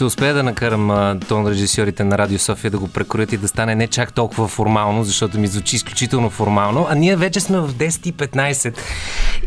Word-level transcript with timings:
Ще 0.00 0.04
успея 0.04 0.34
да 0.34 0.42
накарам 0.42 1.18
тон 1.28 1.46
режисьорите 1.46 2.04
на 2.04 2.18
Радио 2.18 2.38
София 2.38 2.70
да 2.70 2.78
го 2.78 2.88
прекорят 2.88 3.32
и 3.32 3.36
да 3.36 3.48
стане 3.48 3.74
не 3.74 3.86
чак 3.86 4.12
толкова 4.12 4.48
формално, 4.48 5.04
защото 5.04 5.38
ми 5.38 5.46
звучи 5.46 5.76
изключително 5.76 6.30
формално. 6.30 6.86
А 6.90 6.94
ние 6.94 7.16
вече 7.16 7.40
сме 7.40 7.58
в 7.60 7.74
10.15 7.74 8.74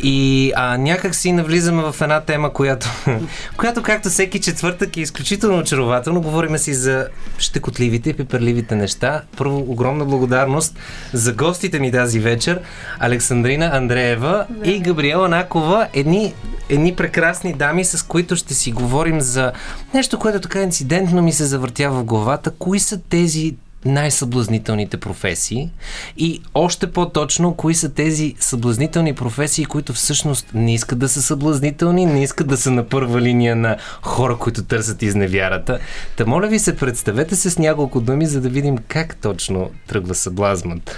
и 0.04 0.52
а, 0.56 0.78
някак 0.78 1.16
си 1.16 1.32
навлизаме 1.32 1.84
в 1.84 1.96
една 2.02 2.22
тема, 2.22 2.54
която, 2.54 2.90
която 3.58 3.84
както 3.84 4.10
всеки 4.10 4.42
четвъртък 4.42 4.98
е 4.98 5.02
изключително 5.02 5.58
очарователно. 5.58 6.22
Говориме 6.22 6.58
си 6.58 6.74
за 6.74 7.08
щекотливите 7.38 8.10
и 8.10 8.14
пеперливите 8.14 8.76
неща. 8.76 9.22
Първо, 9.38 9.58
огромна 9.58 10.06
благодарност 10.06 10.80
за 11.14 11.34
гостите 11.34 11.80
ми 11.80 11.92
тази 11.92 12.20
вечер. 12.20 12.62
Александрина 13.00 13.70
Андреева 13.74 14.46
да. 14.50 14.72
и 14.72 14.80
Габриела 14.80 15.30
Накова. 15.30 15.88
Едни, 15.94 16.34
едни 16.70 16.96
прекрасни 16.96 17.54
дами, 17.54 17.86
с 17.86 18.06
които 18.06 18.36
ще 18.36 18.54
си 18.54 18.72
говорим 18.72 19.22
за 19.22 19.52
нещо, 19.94 20.20
което 20.20 20.43
така 20.44 20.62
инцидентно 20.62 21.22
ми 21.22 21.34
се 21.34 21.46
завъртява 21.46 22.00
в 22.00 22.04
главата. 22.04 22.52
Кои 22.52 22.80
са 22.80 23.02
тези 23.10 23.56
най-съблазнителните 23.86 24.98
професии 24.98 25.70
и 26.18 26.42
още 26.54 26.92
по-точно, 26.92 27.54
кои 27.54 27.76
са 27.76 27.94
тези 27.94 28.36
съблазнителни 28.40 29.14
професии, 29.14 29.66
които 29.66 29.94
всъщност 29.94 30.48
не 30.54 30.74
искат 30.74 31.00
да 31.00 31.10
са 31.10 31.22
съблазнителни, 31.22 32.06
не 32.06 32.24
искат 32.24 32.48
да 32.48 32.58
са 32.58 32.72
на 32.72 32.90
първа 32.90 33.22
линия 33.22 33.56
на 33.56 33.78
хора, 34.02 34.38
които 34.38 34.64
търсят 34.64 35.02
изневярата. 35.02 35.80
Та 36.16 36.26
моля 36.26 36.48
ви 36.48 36.60
се, 36.60 36.78
представете 36.78 37.36
се 37.36 37.50
с 37.50 37.60
няколко 37.60 38.02
думи, 38.02 38.26
за 38.26 38.42
да 38.42 38.50
видим 38.50 38.78
как 38.88 39.16
точно 39.16 39.70
тръгва 39.88 40.16
съблазмът. 40.16 40.98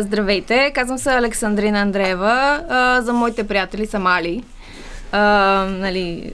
Здравейте, 0.00 0.72
казвам 0.74 0.98
се 0.98 1.10
Александрина 1.10 1.80
Андреева. 1.80 2.64
За 3.04 3.12
моите 3.12 3.46
приятели 3.46 3.86
съм 3.86 4.06
Али. 4.06 4.42
А, 5.12 5.20
нали, 5.70 6.32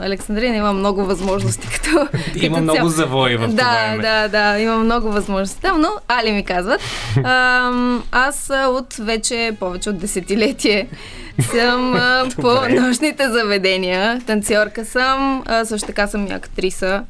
Александрина 0.00 0.56
има 0.56 0.72
много 0.72 1.04
възможности 1.04 1.68
като. 1.68 2.08
има 2.34 2.56
като 2.56 2.62
много 2.62 2.78
цял. 2.78 2.88
завои 2.88 3.36
в 3.36 3.48
да, 3.48 3.56
това 3.56 3.94
име. 3.94 4.02
Да, 4.02 4.28
да, 4.28 4.58
има 4.60 4.76
много 4.76 5.12
възможности 5.12 5.60
там, 5.60 5.80
но 5.80 5.88
Али 6.08 6.32
ми 6.32 6.44
казват. 6.44 6.80
Аз 8.12 8.50
от 8.68 8.94
вече 8.94 9.56
повече 9.60 9.90
от 9.90 9.98
десетилетие 9.98 10.88
съм 11.42 11.94
а, 11.94 12.28
по 12.40 12.80
нощните 12.80 13.28
заведения. 13.28 14.20
Танцорка 14.26 14.84
съм, 14.84 15.42
а, 15.46 15.64
също 15.64 15.86
така 15.86 16.06
съм 16.06 16.26
и 16.26 16.32
актриса. 16.32 17.04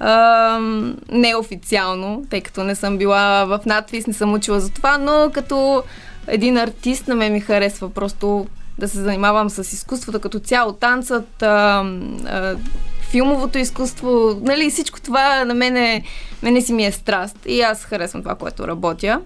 Uh, 0.00 0.94
неофициално, 1.12 2.24
тъй 2.30 2.40
като 2.40 2.64
не 2.64 2.74
съм 2.74 2.98
била 2.98 3.44
в 3.44 3.60
надпис, 3.66 4.06
не 4.06 4.12
съм 4.12 4.32
учила 4.32 4.60
за 4.60 4.70
това, 4.70 4.98
но 4.98 5.30
като 5.34 5.82
един 6.26 6.56
артист 6.56 7.08
на 7.08 7.14
мен 7.14 7.32
ми 7.32 7.40
харесва 7.40 7.90
просто 7.90 8.46
да 8.82 8.88
се 8.88 9.00
занимавам 9.00 9.50
с 9.50 9.72
изкуството 9.72 10.20
като 10.20 10.38
цяло, 10.38 10.72
танцът, 10.72 11.42
а, 11.42 11.84
а, 12.26 12.56
филмовото 13.10 13.58
изкуство, 13.58 14.40
нали, 14.42 14.70
всичко 14.70 15.00
това 15.00 15.44
на 15.44 15.54
мене, 15.54 16.02
мене 16.42 16.60
си 16.60 16.72
ми 16.72 16.86
е 16.86 16.92
страст 16.92 17.36
и 17.46 17.60
аз 17.60 17.84
харесвам 17.84 18.22
това, 18.22 18.34
което 18.34 18.68
работя. 18.68 19.20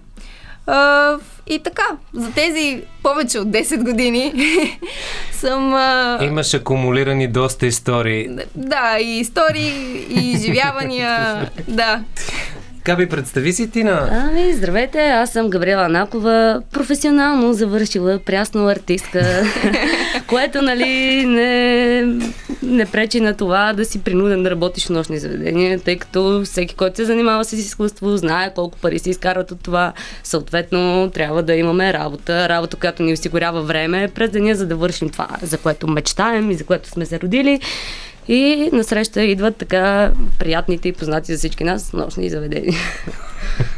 А, 0.67 1.13
и 1.47 1.59
така, 1.59 1.87
за 2.13 2.33
тези 2.33 2.83
повече 3.03 3.39
от 3.39 3.49
10 3.49 3.83
години 3.83 4.33
съм... 5.33 5.75
А... 5.75 6.19
Имаш 6.23 6.55
акумулирани 6.55 7.29
доста 7.29 7.67
истории. 7.67 8.29
Да, 8.55 8.99
и 9.01 9.19
истории, 9.21 10.07
и 10.11 10.33
изживявания, 10.33 11.51
да. 11.69 12.05
Габи, 12.87 13.09
представи 13.09 13.53
си 13.53 13.71
ти 13.71 13.85
на... 13.85 14.09
Ами, 14.13 14.53
здравейте, 14.53 14.99
аз 14.99 15.31
съм 15.31 15.51
Габриела 15.51 15.89
Накова, 15.89 16.63
професионално 16.73 17.53
завършила 17.53 18.19
прясно 18.19 18.69
артистка, 18.69 19.43
което, 20.27 20.63
нали, 20.63 21.25
не, 21.27 22.03
не 22.63 22.87
пречи 22.87 23.21
на 23.21 23.37
това 23.37 23.73
да 23.73 23.85
си 23.85 24.03
принуден 24.03 24.43
да 24.43 24.51
работиш 24.51 24.87
в 24.87 24.91
нощни 24.91 25.19
заведения, 25.19 25.81
тъй 25.81 25.97
като 25.99 26.43
всеки, 26.45 26.75
който 26.75 26.97
се 26.97 27.05
занимава 27.05 27.45
с 27.45 27.53
изкуство, 27.53 28.17
знае 28.17 28.55
колко 28.55 28.79
пари 28.79 28.99
се 28.99 29.11
изкарват 29.11 29.51
от 29.51 29.63
това. 29.63 29.93
Съответно, 30.25 31.11
трябва 31.15 31.43
да 31.43 31.55
имаме 31.55 31.93
работа, 31.93 32.49
работа, 32.49 32.77
която 32.77 33.03
ни 33.03 33.13
осигурява 33.13 33.63
време 33.63 34.09
през 34.15 34.31
деня, 34.31 34.55
за 34.55 34.67
да 34.67 34.77
вършим 34.77 35.11
това, 35.11 35.29
за 35.43 35.59
което 35.59 35.87
мечтаем 35.87 36.51
и 36.51 36.55
за 36.55 36.65
което 36.65 36.89
сме 36.89 37.07
се 37.07 37.21
родили. 37.21 37.61
И 38.29 38.71
насреща 38.73 39.23
идват 39.23 39.57
така 39.57 40.13
приятните 40.39 40.89
и 40.89 40.93
познати 40.93 41.33
за 41.33 41.39
всички 41.39 41.65
нас 41.65 41.93
нощни 41.93 42.31
заведения. 42.31 42.79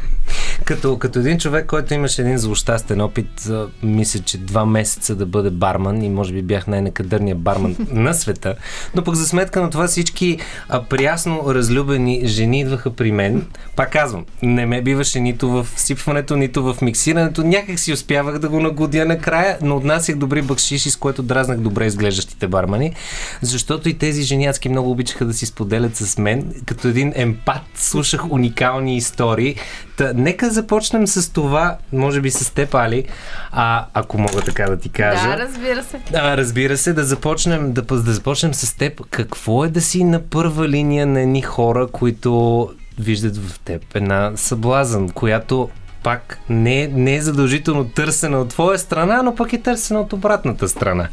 Като, 0.69 0.97
като 0.97 1.19
един 1.19 1.37
човек, 1.37 1.65
който 1.65 1.93
имаше 1.93 2.21
един 2.21 2.37
злощастен 2.37 3.01
опит, 3.01 3.49
мисля, 3.83 4.19
че 4.19 4.37
два 4.37 4.65
месеца 4.65 5.15
да 5.15 5.25
бъде 5.25 5.49
барман 5.49 6.03
и 6.03 6.09
може 6.09 6.33
би 6.33 6.41
бях 6.41 6.67
най-некадърният 6.67 7.39
барман 7.39 7.75
на 7.91 8.13
света, 8.13 8.55
но 8.95 9.03
пък 9.03 9.15
за 9.15 9.27
сметка 9.27 9.61
на 9.61 9.69
това 9.69 9.87
всички 9.87 10.37
а, 10.69 10.83
приясно 10.83 11.43
разлюбени 11.47 12.21
жени 12.25 12.59
идваха 12.59 12.93
при 12.93 13.11
мен. 13.11 13.45
Пак 13.75 13.91
казвам, 13.91 14.25
не 14.41 14.65
ме 14.65 14.81
биваше 14.81 15.19
нито 15.19 15.49
в 15.49 15.67
сипването, 15.75 16.35
нито 16.35 16.63
в 16.63 16.81
миксирането. 16.81 17.43
Някак 17.43 17.79
си 17.79 17.93
успявах 17.93 18.39
да 18.39 18.49
го 18.49 18.59
нагодя 18.59 19.05
накрая, 19.05 19.57
но 19.61 19.77
отнасях 19.77 20.15
добри 20.15 20.41
бъкшиши, 20.41 20.89
с 20.89 20.95
което 20.95 21.23
дразнах 21.23 21.59
добре 21.59 21.85
изглеждащите 21.85 22.47
бармани, 22.47 22.93
защото 23.41 23.89
и 23.89 23.97
тези 23.97 24.23
женяцки 24.23 24.69
много 24.69 24.91
обичаха 24.91 25.25
да 25.25 25.33
си 25.33 25.45
споделят 25.45 25.95
с 25.95 26.17
мен. 26.17 26.53
Като 26.65 26.87
един 26.87 27.13
емпат 27.15 27.61
слушах 27.75 28.31
уникални 28.31 28.97
истории. 28.97 29.55
Та, 29.99 30.13
нека 30.15 30.49
започнем 30.49 31.07
с 31.07 31.33
това, 31.33 31.77
може 31.93 32.21
би 32.21 32.31
с 32.31 32.53
теб, 32.53 32.73
Али, 32.73 33.05
а, 33.51 33.85
ако 33.93 34.17
мога 34.17 34.41
така 34.41 34.65
да 34.65 34.77
ти 34.77 34.89
кажа. 34.89 35.27
Да, 35.27 35.37
разбира 35.37 35.83
се. 35.83 35.99
А, 36.15 36.37
разбира 36.37 36.77
се, 36.77 36.93
да 36.93 37.03
започнем, 37.03 37.73
да, 37.73 37.81
да 37.81 38.13
започнем 38.13 38.53
с 38.53 38.77
теб. 38.77 39.01
Какво 39.09 39.65
е 39.65 39.69
да 39.69 39.81
си 39.81 40.03
на 40.03 40.21
първа 40.21 40.69
линия 40.69 41.07
на 41.07 41.21
едни 41.21 41.41
хора, 41.41 41.87
които 41.87 42.69
виждат 42.99 43.37
в 43.37 43.59
теб 43.59 43.95
една 43.95 44.31
съблазън, 44.35 45.09
която 45.09 45.69
пак 46.03 46.39
не, 46.49 46.87
не 46.87 47.15
е 47.15 47.21
задължително 47.21 47.89
търсена 47.89 48.39
от 48.39 48.49
твоя 48.49 48.79
страна, 48.79 49.21
но 49.23 49.35
пък 49.35 49.53
е 49.53 49.61
търсена 49.61 50.01
от 50.01 50.13
обратната 50.13 50.69
страна. 50.69 51.07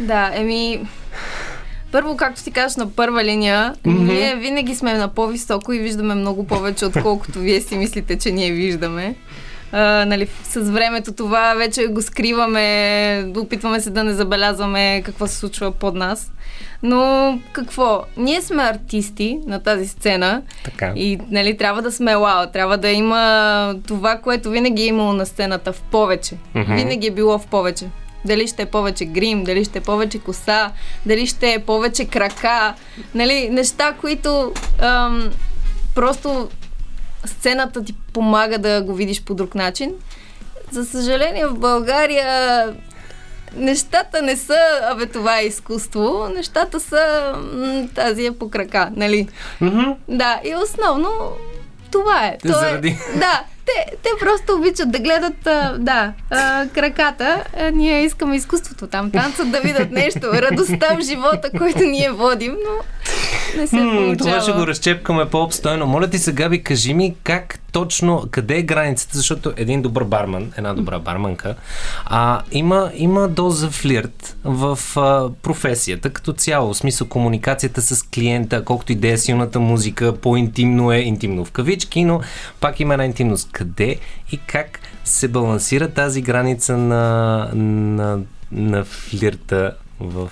Да, 0.00 0.30
еми... 0.34 0.86
Първо, 1.92 2.16
както 2.16 2.44
ти 2.44 2.50
кажеш, 2.50 2.76
на 2.76 2.90
първа 2.90 3.24
линия, 3.24 3.74
mm-hmm. 3.74 4.12
ние 4.12 4.34
винаги 4.34 4.74
сме 4.74 4.94
на 4.94 5.08
по-високо 5.08 5.72
и 5.72 5.78
виждаме 5.78 6.14
много 6.14 6.46
повече, 6.46 6.86
отколкото 6.86 7.38
вие 7.38 7.60
си 7.60 7.76
мислите, 7.76 8.18
че 8.18 8.32
ние 8.32 8.52
виждаме. 8.52 9.14
А, 9.72 10.04
нали, 10.04 10.28
с 10.44 10.60
времето 10.60 11.12
това 11.12 11.54
вече 11.54 11.86
го 11.86 12.02
скриваме, 12.02 13.32
опитваме 13.36 13.80
се 13.80 13.90
да 13.90 14.04
не 14.04 14.12
забелязваме 14.12 15.02
какво 15.04 15.26
се 15.26 15.36
случва 15.36 15.72
под 15.72 15.94
нас. 15.94 16.32
Но 16.82 17.38
какво? 17.52 18.04
Ние 18.16 18.42
сме 18.42 18.62
артисти 18.62 19.38
на 19.46 19.62
тази 19.62 19.88
сцена 19.88 20.42
така. 20.64 20.92
и 20.96 21.18
нали, 21.30 21.56
трябва 21.56 21.82
да 21.82 21.92
сме 21.92 22.16
вау, 22.16 22.46
трябва 22.52 22.78
да 22.78 22.88
има 22.88 23.74
това, 23.86 24.16
което 24.16 24.50
винаги 24.50 24.82
е 24.82 24.86
имало 24.86 25.12
на 25.12 25.26
сцената 25.26 25.72
в 25.72 25.82
повече. 25.82 26.34
Mm-hmm. 26.54 26.76
Винаги 26.76 27.06
е 27.06 27.10
било 27.10 27.38
в 27.38 27.46
повече. 27.46 27.86
Дали 28.24 28.46
ще 28.46 28.62
е 28.62 28.66
повече 28.66 29.04
грим, 29.04 29.44
дали 29.44 29.64
ще 29.64 29.78
е 29.78 29.82
повече 29.82 30.18
коса, 30.18 30.72
дали 31.06 31.26
ще 31.26 31.52
е 31.52 31.58
повече 31.58 32.04
крака. 32.04 32.74
Нали, 33.14 33.48
неща, 33.50 33.92
които 34.00 34.52
ам, 34.78 35.30
просто 35.94 36.48
сцената 37.24 37.84
ти 37.84 37.94
помага 38.12 38.58
да 38.58 38.82
го 38.82 38.94
видиш 38.94 39.22
по 39.22 39.34
друг 39.34 39.54
начин. 39.54 39.92
За 40.70 40.84
съжаление, 40.84 41.46
в 41.46 41.54
България 41.58 42.68
нещата 43.56 44.22
не 44.22 44.36
са, 44.36 44.58
абе, 44.82 45.06
това 45.06 45.40
е 45.40 45.44
изкуство, 45.44 46.28
нещата 46.36 46.80
са 46.80 47.32
м- 47.54 47.88
тази 47.94 48.26
е 48.26 48.32
по 48.32 48.50
крака, 48.50 48.90
нали? 48.96 49.28
Mm-hmm. 49.62 49.96
Да, 50.08 50.40
и 50.44 50.54
основно 50.54 51.08
това 51.90 52.26
е. 52.26 52.38
То 52.38 52.52
Заради... 52.52 52.88
Е, 52.88 53.18
да, 53.18 53.44
те, 53.66 53.96
те 54.02 54.08
просто 54.20 54.54
обичат 54.54 54.90
да 54.90 54.98
гледат, 54.98 55.46
а, 55.46 55.76
да, 55.78 56.12
а, 56.30 56.66
краката. 56.74 57.44
А, 57.58 57.70
ние 57.70 58.04
искаме 58.04 58.36
изкуството 58.36 58.86
там, 58.86 59.10
танцът 59.10 59.50
да 59.50 59.60
видят 59.60 59.90
нещо, 59.90 60.20
радостта 60.32 60.96
в 60.96 61.00
живота, 61.00 61.50
който 61.58 61.78
ние 61.78 62.10
водим, 62.10 62.52
но 62.52 62.84
не 63.56 63.66
се 63.66 63.76
получава. 63.76 64.16
Това 64.16 64.40
ще 64.40 64.52
го 64.52 64.66
разчепкаме 64.66 65.26
по-обстойно. 65.26 65.86
Моля 65.86 66.10
ти 66.10 66.18
се, 66.18 66.32
Габи, 66.32 66.62
кажи 66.62 66.94
ми 66.94 67.14
как 67.24 67.60
точно, 67.72 68.24
къде 68.30 68.56
е 68.56 68.62
границата, 68.62 69.16
защото 69.16 69.52
един 69.56 69.82
добър 69.82 70.04
барман, 70.04 70.52
една 70.56 70.74
добра 70.74 70.98
барманка, 70.98 71.54
а, 72.04 72.42
има, 72.52 72.90
има 72.94 73.28
доза 73.28 73.70
флирт 73.70 74.36
в 74.44 74.78
а, 74.96 75.30
професията 75.42 76.10
като 76.10 76.32
цяло. 76.32 76.74
В 76.74 76.76
смисъл 76.76 77.08
комуникацията 77.08 77.82
с 77.82 78.02
клиента, 78.02 78.64
колкото 78.64 78.92
идея 78.92 79.18
силната 79.18 79.60
музика, 79.60 80.16
по-интимно 80.16 80.92
е, 80.92 80.98
интимно 80.98 81.44
в 81.44 81.50
кавички, 81.50 82.04
но 82.04 82.20
пак 82.60 82.80
има 82.80 82.94
една 82.94 83.04
интимност. 83.04 83.48
Къде 83.52 83.96
и 84.32 84.38
как 84.46 84.80
се 85.04 85.28
балансира 85.28 85.88
тази 85.88 86.22
граница 86.22 86.76
на, 86.76 87.48
на, 87.54 88.18
на 88.52 88.84
флирта 88.84 89.74
в 90.00 90.30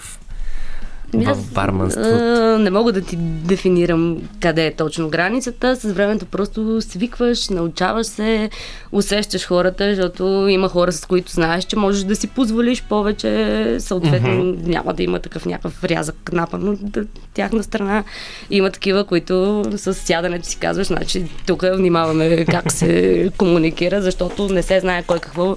в 1.15 1.53
барманството? 1.55 2.59
Не 2.59 2.71
мога 2.71 2.93
да 2.93 3.01
ти 3.01 3.17
дефинирам 3.21 4.17
къде 4.41 4.67
е 4.67 4.75
точно 4.75 5.09
границата. 5.09 5.77
С 5.77 5.93
времето 5.93 6.27
просто 6.27 6.81
свикваш, 6.81 7.49
научаваш 7.49 8.07
се, 8.07 8.51
усещаш 8.93 9.47
хората, 9.47 9.95
защото 9.95 10.47
има 10.49 10.69
хора, 10.69 10.93
с 10.93 11.07
които 11.07 11.33
знаеш, 11.33 11.65
че 11.65 11.77
можеш 11.77 12.05
да 12.05 12.17
си 12.17 12.27
позволиш 12.27 12.83
повече. 12.83 13.77
Съответно, 13.79 14.29
mm-hmm. 14.29 14.67
няма 14.67 14.95
да 14.95 15.03
има 15.03 15.19
такъв 15.19 15.47
някакъв 15.47 15.85
рязък 15.85 16.33
напън 16.33 16.69
от 16.69 16.99
тяхна 17.35 17.63
страна. 17.63 18.05
Има 18.51 18.71
такива, 18.71 19.05
които 19.05 19.65
с 19.77 19.95
сядането 19.95 20.47
си 20.47 20.57
казваш, 20.57 20.87
значи 20.87 21.25
тук 21.47 21.65
внимаваме 21.73 22.45
как 22.45 22.73
се 22.73 23.31
комуникира, 23.39 24.03
защото 24.03 24.49
не 24.49 24.63
се 24.63 24.81
знае 24.81 25.03
кой 25.03 25.19
какво 25.19 25.57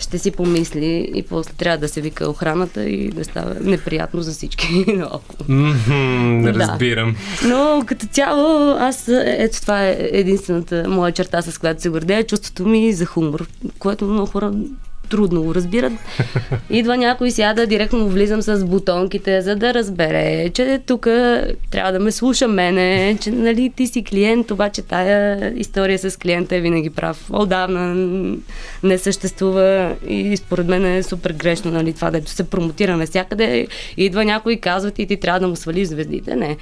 ще 0.00 0.18
си 0.18 0.30
помисли 0.30 1.10
и 1.14 1.22
после 1.22 1.52
трябва 1.52 1.78
да 1.78 1.88
се 1.88 2.00
вика 2.00 2.28
охраната 2.28 2.84
и 2.84 3.08
да 3.08 3.24
става 3.24 3.54
неприятно 3.60 4.22
за 4.22 4.32
всички 4.32 4.84
наоколо. 4.96 5.38
Мгм, 5.48 6.42
Да. 6.42 6.54
разбирам. 6.54 7.16
Но 7.46 7.82
като 7.86 8.06
цяло, 8.06 8.76
аз 8.78 9.08
ето 9.24 9.60
това 9.60 9.86
е 9.86 9.96
единствената 10.00 10.84
моя 10.88 11.12
черта, 11.12 11.42
с 11.42 11.58
която 11.58 11.82
се 11.82 11.88
гордея, 11.88 12.26
чувството 12.26 12.66
ми 12.66 12.92
за 12.92 13.06
хумор, 13.06 13.46
което 13.78 14.04
много 14.04 14.26
хора 14.30 14.52
трудно 15.10 15.42
го 15.42 15.54
разбират. 15.54 15.92
Идва 16.70 16.96
някой, 16.96 17.30
сяда, 17.30 17.66
директно 17.66 18.08
влизам 18.08 18.42
с 18.42 18.64
бутонките, 18.64 19.42
за 19.42 19.56
да 19.56 19.74
разбере, 19.74 20.50
че 20.54 20.80
тук 20.86 21.02
трябва 21.70 21.92
да 21.92 21.98
ме 21.98 22.12
слуша 22.12 22.48
мене, 22.48 23.18
че 23.20 23.30
нали, 23.30 23.72
ти 23.76 23.86
си 23.86 24.04
клиент, 24.04 24.50
обаче 24.50 24.82
тая 24.82 25.52
история 25.56 25.98
с 25.98 26.18
клиента 26.18 26.56
е 26.56 26.60
винаги 26.60 26.90
прав. 26.90 27.30
Отдавна 27.30 27.94
не 28.82 28.98
съществува 28.98 29.96
и 30.08 30.36
според 30.36 30.66
мен 30.66 30.86
е 30.86 31.02
супер 31.02 31.32
грешно 31.32 31.70
нали, 31.70 31.92
това, 31.92 32.10
дето 32.10 32.30
се 32.30 32.50
промотира 32.50 32.96
навсякъде. 32.96 33.66
Идва 33.96 34.24
някой 34.24 34.52
и 34.52 34.60
казва 34.60 34.90
ти, 34.90 35.06
ти 35.06 35.16
трябва 35.16 35.40
да 35.40 35.48
му 35.48 35.56
свалиш 35.56 35.88
звездите. 35.88 36.36
Не. 36.36 36.56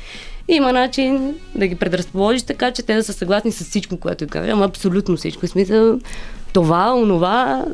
Има 0.49 0.73
начин 0.73 1.35
да 1.55 1.67
ги 1.67 1.75
предразположиш 1.75 2.43
така, 2.43 2.71
че 2.71 2.83
те 2.83 2.95
да 2.95 3.05
са 3.05 3.13
съгласни 3.13 3.53
с 3.53 3.65
всичко, 3.65 3.97
което 3.97 4.27
кажем. 4.27 4.63
Абсолютно 4.63 5.17
всичко. 5.17 5.47
В 5.47 5.51
смисъл, 5.51 5.99
това, 6.53 6.95
онова, 6.95 7.65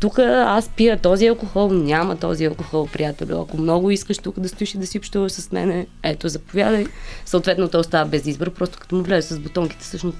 тук 0.00 0.18
аз 0.46 0.70
пия 0.76 0.98
този 0.98 1.26
алкохол, 1.26 1.72
няма 1.72 2.16
този 2.16 2.44
алкохол, 2.44 2.86
приятел. 2.92 3.42
Ако 3.42 3.58
много 3.58 3.90
искаш 3.90 4.18
тук 4.18 4.40
да 4.40 4.48
стоиш 4.48 4.74
и 4.74 4.78
да 4.78 4.86
си 4.86 4.98
общуваш 4.98 5.32
с 5.32 5.52
мене, 5.52 5.86
ето, 6.02 6.28
заповядай. 6.28 6.86
Съответно, 7.24 7.68
той 7.68 7.80
остава 7.80 8.04
без 8.04 8.26
избор, 8.26 8.50
просто 8.50 8.78
като 8.78 8.94
му 8.94 9.02
влезе 9.02 9.34
с 9.34 9.38
бутонките, 9.38 9.84
всъщност 9.84 10.18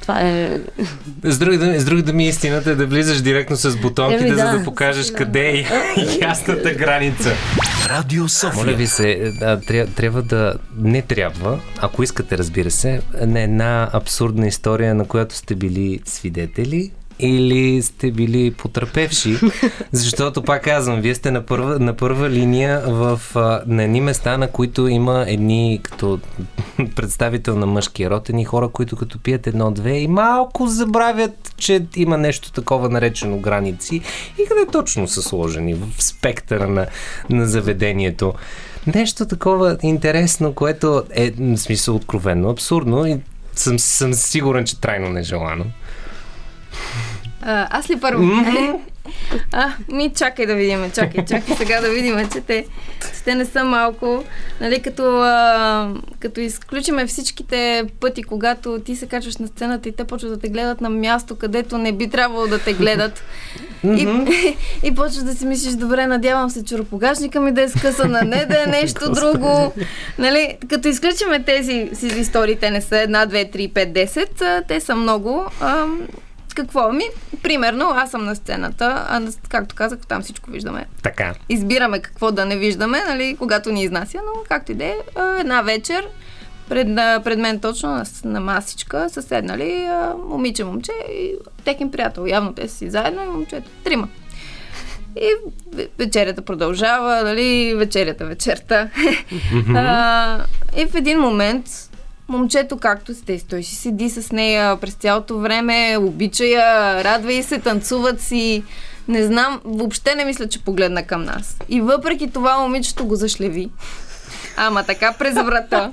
това 0.00 0.20
е... 0.20 0.60
С 1.24 1.38
други, 1.38 1.58
думи, 1.58 1.78
с 1.78 1.84
други 1.84 2.02
думи, 2.02 2.28
истината 2.28 2.70
е 2.70 2.74
да 2.74 2.86
влизаш 2.86 3.20
директно 3.20 3.56
с 3.56 3.76
бутонките, 3.76 4.26
Еми, 4.26 4.36
за 4.36 4.44
да. 4.44 4.58
да 4.58 4.64
покажеш 4.64 5.10
къде 5.10 5.48
е 5.48 5.66
ясната 6.20 6.74
граница. 6.74 7.32
Радио 7.88 8.20
Моля 8.20 8.28
София. 8.28 8.76
ви 8.76 8.86
се, 8.86 9.32
а, 9.40 9.60
тря, 9.60 9.86
трябва 9.86 10.22
да... 10.22 10.54
Не 10.76 11.02
трябва, 11.02 11.60
ако 11.78 12.02
искате, 12.02 12.38
разбира 12.38 12.70
се, 12.70 13.00
на 13.20 13.40
една 13.40 13.90
абсурдна 13.92 14.46
история, 14.46 14.94
на 14.94 15.04
която 15.04 15.34
сте 15.34 15.54
били 15.54 16.00
свидетели 16.04 16.90
или 17.22 17.82
сте 17.82 18.10
били 18.10 18.50
потърпевши, 18.50 19.36
защото 19.92 20.42
пак 20.42 20.64
казвам, 20.64 21.00
вие 21.00 21.14
сте 21.14 21.30
на 21.30 21.46
първа, 21.46 21.78
на 21.78 21.96
първа 21.96 22.30
линия 22.30 22.80
в, 22.86 23.20
на 23.66 23.82
едни 23.82 24.00
места, 24.00 24.38
на 24.38 24.48
които 24.48 24.88
има 24.88 25.24
едни 25.28 25.80
като 25.82 26.20
представител 26.96 27.56
на 27.56 27.66
мъжкия 27.66 28.10
род, 28.10 28.28
едни 28.28 28.44
хора, 28.44 28.68
които 28.68 28.96
като 28.96 29.18
пият 29.18 29.46
едно-две 29.46 29.98
и 29.98 30.08
малко 30.08 30.66
забравят, 30.66 31.54
че 31.56 31.86
има 31.96 32.18
нещо 32.18 32.52
такова 32.52 32.88
наречено 32.88 33.38
граници 33.38 34.00
и 34.38 34.48
къде 34.48 34.66
точно 34.72 35.08
са 35.08 35.22
сложени 35.22 35.74
в 35.74 35.86
спектъра 35.98 36.68
на, 36.68 36.86
на 37.30 37.46
заведението. 37.46 38.34
Нещо 38.86 39.26
такова 39.26 39.76
интересно, 39.82 40.52
което 40.52 41.04
е 41.10 41.30
в 41.30 41.56
смисъл 41.56 41.96
откровенно 41.96 42.50
абсурдно 42.50 43.06
и 43.06 43.18
съм, 43.54 43.78
съм 43.78 44.14
сигурен, 44.14 44.64
че 44.64 44.80
трайно 44.80 45.08
нежелано. 45.08 45.64
А, 47.42 47.78
аз 47.78 47.90
ли 47.90 48.00
първо? 48.00 48.24
А, 49.52 49.72
ми 49.92 50.12
чакай 50.16 50.46
да 50.46 50.54
видим, 50.54 50.90
чакай, 50.94 51.24
чакай 51.24 51.56
сега 51.56 51.80
да 51.80 51.90
видим, 51.90 52.28
че 52.32 52.40
те, 52.40 52.66
че 53.00 53.22
те 53.24 53.34
не 53.34 53.44
са 53.44 53.64
малко. 53.64 54.24
Нали, 54.60 54.82
като, 54.82 55.20
а, 55.20 55.94
като 56.20 56.40
изключиме 56.40 57.06
всичките 57.06 57.84
пъти, 58.00 58.22
когато 58.22 58.78
ти 58.78 58.96
се 58.96 59.06
качваш 59.06 59.36
на 59.36 59.46
сцената 59.46 59.88
и 59.88 59.92
те 59.92 60.04
почват 60.04 60.32
да 60.32 60.38
те 60.38 60.48
гледат 60.48 60.80
на 60.80 60.90
място, 60.90 61.36
където 61.36 61.78
не 61.78 61.92
би 61.92 62.10
трябвало 62.10 62.46
да 62.46 62.58
те 62.58 62.72
гледат. 62.72 63.22
и, 63.84 64.08
и 64.82 64.94
почваш 64.94 65.24
да 65.24 65.34
си 65.34 65.46
мислиш, 65.46 65.72
добре, 65.72 66.06
надявам 66.06 66.50
се 66.50 66.64
чуропогашника 66.64 67.40
ми 67.40 67.52
да 67.52 67.62
е 67.62 67.68
скъсан, 67.68 68.14
а 68.14 68.22
не 68.22 68.46
да 68.46 68.62
е 68.62 68.66
нещо 68.66 69.12
друго. 69.12 69.72
Нали, 70.18 70.56
като 70.68 70.88
изключиме 70.88 71.42
тези 71.42 71.90
си 71.94 72.06
истории, 72.06 72.56
те 72.56 72.70
не 72.70 72.80
са 72.80 72.98
една, 72.98 73.26
две, 73.26 73.50
три, 73.50 73.68
пет, 73.68 73.92
десет, 73.92 74.42
те 74.68 74.80
са 74.80 74.94
много. 74.94 75.44
А, 75.60 75.86
какво? 76.54 76.92
Ми, 76.92 77.04
примерно, 77.42 77.92
аз 77.94 78.10
съм 78.10 78.24
на 78.24 78.36
сцената, 78.36 79.06
а 79.08 79.22
както 79.48 79.74
казах, 79.74 79.98
там 80.08 80.22
всичко 80.22 80.50
виждаме. 80.50 80.86
Така. 81.02 81.34
Избираме 81.48 82.02
какво 82.02 82.32
да 82.32 82.44
не 82.44 82.56
виждаме, 82.56 83.02
нали, 83.08 83.36
когато 83.38 83.72
ни 83.72 83.82
изнася, 83.82 84.18
но 84.26 84.42
както 84.48 84.72
и 84.72 84.74
да 84.74 84.84
е, 84.84 84.96
една 85.40 85.62
вечер 85.62 86.08
пред, 86.70 86.96
пред 87.24 87.38
мен 87.38 87.60
точно 87.60 88.04
на, 88.24 88.40
масичка 88.40 89.10
са 89.10 89.22
седнали 89.22 89.88
момиче, 90.28 90.64
момче 90.64 90.92
и 91.12 91.34
техен 91.64 91.90
приятел. 91.90 92.26
Явно 92.26 92.54
те 92.54 92.68
са 92.68 92.76
си 92.76 92.90
заедно 92.90 93.22
и 93.22 93.26
момчето. 93.26 93.70
Трима. 93.84 94.08
И 95.16 95.28
ве- 95.76 95.88
вечерята 95.98 96.42
продължава, 96.42 97.22
нали, 97.22 97.74
вечерята 97.74 98.26
вечерта. 98.26 98.88
а, 99.74 100.44
и 100.76 100.86
в 100.86 100.94
един 100.94 101.18
момент 101.18 101.66
момчето, 102.30 102.76
както 102.76 103.14
сте, 103.14 103.40
той 103.50 103.62
си 103.62 103.76
седи 103.76 104.10
с 104.10 104.32
нея 104.32 104.76
през 104.76 104.94
цялото 104.94 105.38
време, 105.38 105.96
обича 106.00 106.44
я, 106.44 107.04
радва 107.04 107.32
и 107.32 107.42
се, 107.42 107.58
танцуват 107.58 108.20
си. 108.20 108.62
Не 109.08 109.22
знам, 109.22 109.60
въобще 109.64 110.14
не 110.14 110.24
мисля, 110.24 110.48
че 110.48 110.64
погледна 110.64 111.02
към 111.02 111.24
нас. 111.24 111.56
И 111.68 111.80
въпреки 111.80 112.30
това 112.30 112.58
момичето 112.58 113.04
го 113.04 113.16
зашлеви. 113.16 113.70
Ама 114.56 114.84
така 114.84 115.14
през 115.18 115.34
врата. 115.34 115.92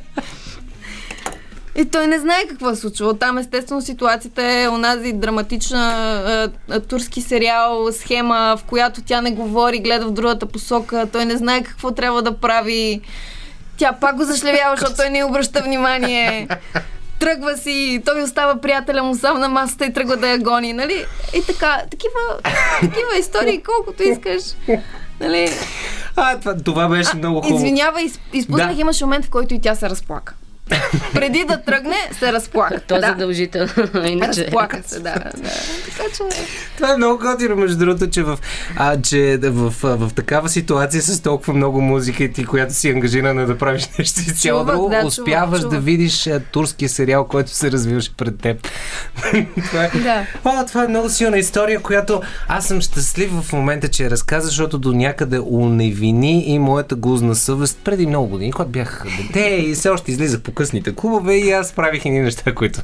И 1.77 1.85
той 1.85 2.07
не 2.07 2.19
знае 2.19 2.47
какво 2.49 2.69
е 2.69 2.75
случило. 2.75 3.13
Там 3.13 3.37
естествено 3.37 3.81
ситуацията 3.81 4.43
е 4.43 4.69
онази 4.69 5.13
драматична 5.13 5.93
а, 6.27 6.49
а, 6.69 6.79
турски 6.79 7.21
сериал, 7.21 7.87
схема, 7.91 8.57
в 8.59 8.63
която 8.63 9.01
тя 9.01 9.21
не 9.21 9.31
говори, 9.31 9.79
гледа 9.79 10.05
в 10.05 10.11
другата 10.11 10.45
посока, 10.45 11.07
той 11.11 11.25
не 11.25 11.37
знае 11.37 11.63
какво 11.63 11.91
трябва 11.91 12.21
да 12.21 12.37
прави. 12.37 13.01
Тя 13.77 13.93
пак 13.93 14.15
го 14.15 14.23
зашлевява, 14.23 14.75
защото 14.75 14.95
той 14.95 15.09
не 15.09 15.23
обръща 15.23 15.61
внимание. 15.61 16.47
Тръгва 17.19 17.57
си, 17.57 18.01
той 18.05 18.23
остава 18.23 18.55
приятеля 18.55 19.03
му 19.03 19.15
сам 19.15 19.39
на 19.39 19.49
масата 19.49 19.85
и 19.85 19.93
тръгва 19.93 20.17
да 20.17 20.27
я 20.27 20.37
гони, 20.39 20.73
нали? 20.73 21.05
И 21.35 21.43
така, 21.43 21.81
такива, 21.91 22.19
такива 22.81 23.17
истории, 23.19 23.63
колкото 23.65 24.03
искаш. 24.03 24.41
Нали? 25.19 25.49
А, 26.15 26.39
това, 26.39 26.55
това 26.55 26.87
беше 26.87 27.15
много 27.15 27.41
хубаво. 27.41 27.55
Извинявай, 27.57 28.03
из- 28.03 28.19
изпуснах, 28.33 28.73
Да. 28.73 28.81
имаше 28.81 29.05
момент, 29.05 29.25
в 29.25 29.29
който 29.29 29.53
и 29.53 29.61
тя 29.61 29.75
се 29.75 29.89
разплака. 29.89 30.33
Преди 31.13 31.45
да 31.47 31.61
тръгне, 31.61 31.95
се 32.19 32.33
разплака. 32.33 32.79
То 32.87 32.95
е 32.95 32.99
да. 32.99 33.07
задължително. 33.07 33.69
Иначе... 34.05 34.45
Разплака 34.45 34.81
се, 34.85 34.99
да. 34.99 35.13
да. 35.13 35.31
Така 35.85 36.03
че... 36.17 36.23
Това 36.75 36.93
е 36.93 36.97
много 36.97 37.19
готино, 37.19 37.55
между 37.55 37.77
другото, 37.77 38.09
че 38.09 38.23
в, 38.23 38.39
а, 38.75 39.01
че 39.01 39.37
в, 39.37 39.71
в, 39.71 39.97
в 39.97 40.13
такава 40.13 40.49
ситуация 40.49 41.01
с 41.01 41.19
толкова 41.21 41.53
много 41.53 41.81
музика 41.81 42.23
и 42.23 42.33
ти, 42.33 42.45
която 42.45 42.73
си 42.73 42.89
ангажирана 42.89 43.45
да 43.45 43.57
правиш 43.57 43.89
нещо 43.99 44.21
изцяло 44.21 44.61
Чувах, 44.61 44.75
друго, 44.75 44.89
да, 44.89 44.95
чувах, 44.95 45.07
успяваш 45.07 45.59
да 45.59 45.65
чувах. 45.65 45.83
видиш 45.83 46.27
а, 46.27 46.39
турския 46.39 46.89
сериал, 46.89 47.27
който 47.27 47.51
се 47.51 47.71
развиваше 47.71 48.15
пред 48.17 48.39
теб. 48.39 48.67
това, 49.69 49.83
е, 49.83 49.89
Да. 49.89 50.25
О, 50.45 50.65
това 50.67 50.83
е 50.83 50.87
много 50.87 51.09
силна 51.09 51.37
история, 51.37 51.81
която 51.81 52.21
аз 52.47 52.65
съм 52.65 52.81
щастлив 52.81 53.31
в 53.31 53.53
момента, 53.53 53.87
че 53.87 54.03
я 54.03 54.09
разказа, 54.09 54.47
защото 54.47 54.77
до 54.77 54.93
някъде 54.93 55.39
уневини 55.39 56.43
и 56.47 56.59
моята 56.59 56.95
гузна 56.95 57.35
съвест 57.35 57.79
преди 57.83 58.07
много 58.07 58.27
години, 58.27 58.51
когато 58.51 58.71
бях 58.71 59.05
дете 59.17 59.39
и 59.39 59.75
все 59.75 59.89
още 59.89 60.11
излизах 60.11 60.41
по 60.41 60.51
късните 60.57 60.95
клубове 60.95 61.35
и 61.35 61.51
аз 61.51 61.73
правих 61.73 62.05
едни 62.05 62.19
неща, 62.19 62.55
които 62.55 62.81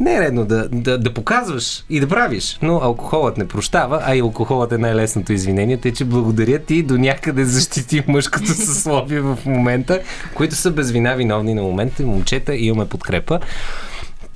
не 0.00 0.14
е 0.14 0.20
редно 0.20 0.44
да, 0.44 0.68
да, 0.68 0.98
да 0.98 1.14
показваш 1.14 1.84
и 1.90 2.00
да 2.00 2.08
правиш. 2.08 2.58
Но 2.62 2.80
алкохолът 2.82 3.38
не 3.38 3.48
прощава, 3.48 4.02
а 4.04 4.16
и 4.16 4.20
алкохолът 4.20 4.72
е 4.72 4.78
най-лесното 4.78 5.32
извинение, 5.32 5.76
тъй 5.76 5.92
че 5.92 6.04
благодаря 6.04 6.58
ти 6.58 6.82
до 6.82 6.98
някъде 6.98 7.44
защити 7.44 8.02
мъжкото 8.08 8.46
съсловие 8.46 9.20
в 9.20 9.38
момента, 9.46 10.00
които 10.34 10.54
са 10.54 10.70
без 10.70 10.90
вина 10.90 11.14
виновни 11.14 11.54
на 11.54 11.62
момента 11.62 12.02
и 12.02 12.06
момчета 12.06 12.56
имаме 12.56 12.88
подкрепа. 12.88 13.40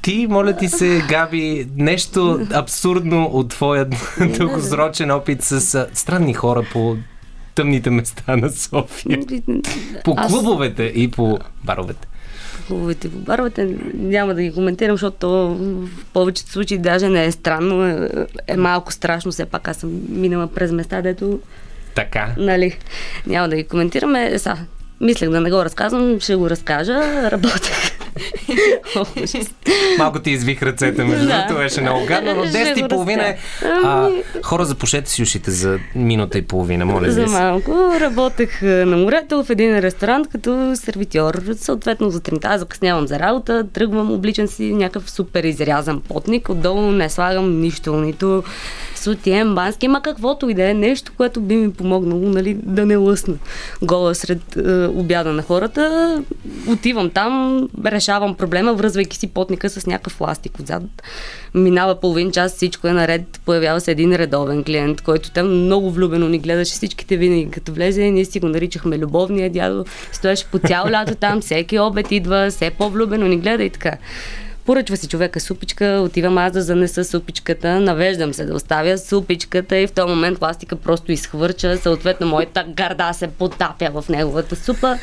Ти, 0.03 0.27
моля 0.31 0.57
ти 0.57 0.69
се, 0.69 1.03
Габи, 1.09 1.69
нещо 1.77 2.47
абсурдно 2.53 3.25
от 3.25 3.49
твоя 3.49 3.87
дългосрочен 4.39 5.11
опит 5.11 5.43
с 5.43 5.89
странни 5.95 6.35
хора 6.35 6.63
по 6.73 6.97
тъмните 7.55 7.91
места 7.91 8.37
на 8.37 8.51
София. 8.51 9.19
По 10.05 10.15
Аз- 10.17 10.33
клубовете 10.33 10.83
и 10.83 11.11
по 11.11 11.39
баровете. 11.65 12.09
Хубавите 12.69 13.11
по 13.11 13.19
баровете 13.19 13.77
няма 13.95 14.35
да 14.35 14.43
ги 14.43 14.53
коментирам, 14.53 14.95
защото 14.95 15.17
то 15.17 15.57
в 15.59 15.89
повечето 16.13 16.51
случаи 16.51 16.79
даже 16.79 17.09
не 17.09 17.25
е 17.25 17.33
странно, 17.33 17.87
е, 17.87 18.09
е 18.47 18.57
малко 18.57 18.93
страшно, 18.93 19.33
все 19.33 19.45
пак 19.45 19.69
аз 19.69 19.77
съм 19.77 20.01
минала 20.09 20.47
през 20.47 20.73
места, 20.73 21.03
дето 21.03 21.41
Така. 21.95 22.35
Нали, 22.39 22.79
няма 23.27 23.49
да 23.49 23.57
ги 23.57 23.65
коментираме. 23.65 24.39
Са, 24.39 24.57
Мислех 25.01 25.31
да 25.31 25.41
не 25.41 25.51
го 25.51 25.65
разказвам, 25.65 26.21
ще 26.21 26.37
го 26.37 26.51
разкажа. 26.51 27.31
Работех. 27.31 27.99
Малко 29.99 30.19
ти 30.19 30.31
извих 30.31 30.63
ръцете, 30.63 31.05
между 31.05 31.27
Да. 31.27 31.33
другото, 31.37 31.55
беше 31.55 31.81
много 31.81 32.07
гадно, 32.07 32.35
но 32.35 32.45
Ще 32.45 32.59
10 32.59 32.85
и 32.85 32.89
половина 32.89 33.29
е... 33.29 33.39
А, 33.65 34.09
хора, 34.43 34.65
запушете 34.65 35.11
си 35.11 35.23
ушите 35.23 35.51
за 35.51 35.79
минута 35.95 36.39
и 36.39 36.43
половина, 36.43 36.85
моля 36.85 37.11
За 37.11 37.27
малко 37.27 37.73
работех 38.01 38.63
на 38.63 38.97
морето 38.97 39.45
в 39.45 39.51
един 39.51 39.79
ресторант 39.79 40.29
като 40.29 40.73
сервитьор. 40.75 41.43
Съответно, 41.57 42.13
сутринта 42.13 42.59
закъснявам 42.59 43.07
за 43.07 43.19
работа, 43.19 43.67
тръгвам, 43.73 44.13
обличам 44.13 44.47
си 44.47 44.75
някакъв 44.75 45.11
супер 45.11 45.45
изрязан 45.45 46.01
потник. 46.01 46.49
Отдолу 46.49 46.83
не 46.93 47.09
слагам 47.09 47.61
нищо, 47.61 47.97
нито 47.97 48.45
сутиен, 48.95 49.55
бански, 49.55 49.89
ма 49.89 50.03
каквото 50.03 50.49
и 50.49 50.55
да 50.55 50.71
е 50.71 50.75
нещо, 50.75 51.13
което 51.17 51.41
би 51.41 51.57
ми 51.57 51.73
помогнало 51.73 52.29
нали, 52.29 52.55
да 52.63 52.87
не 52.87 52.97
лъсна 52.97 53.35
гола 53.83 54.15
сред 54.15 54.57
е, 54.57 54.87
обяда 54.87 55.33
на 55.33 55.43
хората. 55.43 56.23
Отивам 56.69 57.11
там, 57.11 57.63
решавам 57.87 58.35
проблема, 58.37 58.75
връзвайки 58.75 59.17
си 59.17 59.27
потника 59.27 59.71
с 59.71 59.87
някакъв 59.87 60.21
ластик 60.21 60.59
отзад. 60.61 60.83
Минава 61.55 62.01
половин 62.01 62.31
час, 62.31 62.55
всичко 62.55 62.89
е 62.89 62.93
наред, 62.93 63.41
появява 63.45 63.81
се 63.81 63.91
един 63.91 64.17
редовен 64.17 64.65
клиент, 64.65 65.01
който 65.01 65.31
там 65.31 65.65
много 65.65 65.91
влюбено 65.91 66.29
ни 66.29 66.39
гледаше 66.39 66.73
всичките 66.73 67.17
винаги, 67.17 67.51
като 67.51 67.73
влезе, 67.73 68.11
ние 68.11 68.25
си 68.25 68.41
го 68.41 68.49
наричахме 68.49 68.99
любовния 68.99 69.51
дядо, 69.51 69.85
стоеше 70.13 70.47
по 70.47 70.59
цяло 70.59 70.91
лято 70.91 71.15
там, 71.15 71.41
всеки 71.41 71.79
обед 71.79 72.13
идва, 72.13 72.51
все 72.51 72.71
по-влюбено 72.71 73.27
ни 73.27 73.39
гледа 73.39 73.65
и 73.65 73.71
така. 73.71 73.97
Поръчва 74.67 74.97
си 74.97 75.09
човека 75.09 75.41
супичка, 75.41 76.03
отивам 76.05 76.39
аз 76.39 76.53
да 76.53 76.63
занеса 76.63 77.05
супичката, 77.05 77.81
навеждам 77.81 78.35
се 78.35 78.45
да 78.45 78.55
оставя 78.55 78.99
супичката 78.99 79.79
и 79.79 79.87
в 79.87 79.93
този 79.93 80.09
момент 80.09 80.39
пластика 80.39 80.77
просто 80.77 81.13
изхвърча, 81.13 81.77
съответно 81.77 82.27
моята 82.27 82.65
гарда 82.69 83.13
се 83.13 83.27
потапя 83.27 83.91
в 83.91 84.09
неговата 84.09 84.57
супа. 84.57 84.99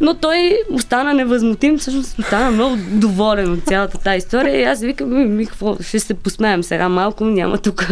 Но 0.00 0.14
той 0.14 0.58
остана 0.72 1.14
невъзмутим, 1.14 1.78
всъщност 1.78 2.18
остана 2.18 2.50
много 2.50 2.76
доволен 2.90 3.52
от 3.52 3.64
цялата 3.64 3.98
тази 3.98 4.18
история 4.18 4.60
и 4.60 4.64
аз 4.64 4.80
викам, 4.80 5.14
ми, 5.14 5.24
ми, 5.24 5.46
какво, 5.46 5.76
ще 5.82 6.00
се 6.00 6.14
посмеем 6.14 6.62
сега 6.62 6.88
малко, 6.88 7.24
няма 7.24 7.58
тук. 7.58 7.88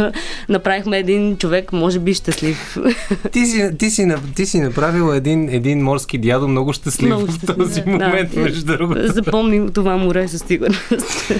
Направихме 0.48 0.98
един 0.98 1.36
човек, 1.36 1.72
може 1.72 1.98
би 1.98 2.14
щастлив. 2.14 2.76
Ти 3.32 3.46
си, 3.46 3.70
ти, 3.78 3.90
си, 3.90 4.08
ти 4.34 4.46
си 4.46 4.60
направил 4.60 5.12
един, 5.12 5.48
един 5.48 5.82
морски 5.82 6.18
дядо 6.18 6.48
много 6.48 6.72
щастлив 6.72 7.06
Много 7.06 7.26
в 7.26 7.34
щастлив, 7.34 7.56
този 7.56 7.80
да. 7.80 7.90
момент, 7.90 8.30
Да. 8.34 8.40
между 8.40 8.66
другото. 8.66 9.12
Запомним 9.12 9.72
това 9.72 9.96
море 9.96 10.28
със 10.28 10.40
сигурност. 10.42 11.32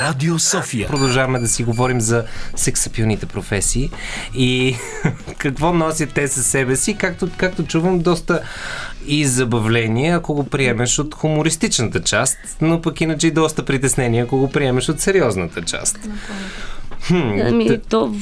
Радио 0.00 0.38
София. 0.38 0.88
Продължаваме 0.88 1.38
да 1.38 1.48
си 1.48 1.64
говорим 1.64 2.00
за 2.00 2.24
сексапилните 2.56 3.26
професии 3.26 3.90
и 4.34 4.76
какво 5.38 5.72
носят 5.72 6.12
те 6.12 6.28
със 6.28 6.46
себе 6.46 6.76
си, 6.76 6.94
както, 6.94 7.28
както 7.36 7.62
чувам, 7.64 7.98
доста 7.98 8.40
и 9.06 9.24
забавление, 9.26 10.10
ако 10.10 10.34
го 10.34 10.44
приемеш 10.44 10.98
от 10.98 11.14
хумористичната 11.14 12.00
част, 12.02 12.36
но 12.60 12.80
пък 12.80 13.00
иначе 13.00 13.26
и 13.26 13.32
доста 13.32 13.64
притеснение, 13.64 14.22
ако 14.22 14.38
го 14.38 14.50
приемеш 14.50 14.88
от 14.88 15.00
сериозната 15.00 15.62
част. 15.62 15.98
Хм, 17.02 17.16
Ами, 17.42 17.66
т- 17.68 17.78
то, 17.80 18.14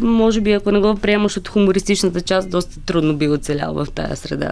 може 0.00 0.40
би, 0.40 0.52
ако 0.52 0.70
не 0.70 0.80
го 0.80 0.94
приемаш 0.96 1.36
от 1.36 1.48
хумористичната 1.48 2.20
част, 2.20 2.50
доста 2.50 2.80
трудно 2.80 3.14
би 3.14 3.28
оцелял 3.28 3.74
в 3.74 3.86
тази 3.86 4.16
среда. 4.16 4.50